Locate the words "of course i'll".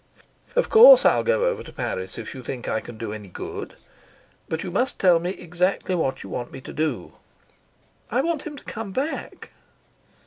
0.55-1.21